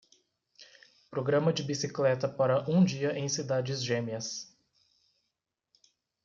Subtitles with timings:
[1.11, 4.51] Programa de bicicleta para um dia em cidades gêmeas